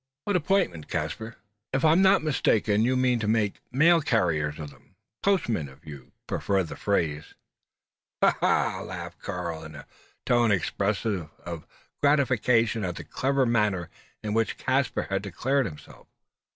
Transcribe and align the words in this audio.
"What 0.23 0.35
appointment, 0.35 0.87
Caspar?" 0.87 1.35
"If 1.71 1.85
I'm 1.85 2.01
not 2.01 2.23
mistaken, 2.23 2.81
you 2.83 2.97
mean 2.97 3.19
to 3.19 3.27
make 3.27 3.61
mail 3.71 4.01
carriers 4.01 4.57
of 4.57 4.71
them 4.71 4.95
postmen, 5.21 5.69
if 5.69 5.85
you 5.85 6.11
prefer 6.25 6.63
the 6.63 6.75
phrase." 6.75 7.35
"Ha! 8.23 8.35
ha! 8.39 8.69
ha!" 8.71 8.81
laughed 8.81 9.19
Karl, 9.21 9.63
in 9.63 9.75
a 9.75 9.85
tone 10.25 10.49
expressive 10.51 11.29
of 11.45 11.67
gratification 12.01 12.83
at 12.83 12.95
the 12.95 13.03
clever 13.03 13.45
manner 13.45 13.91
in 14.23 14.33
which 14.33 14.57
Caspar 14.57 15.03
had 15.11 15.21
declared 15.21 15.67
himself. 15.67 16.07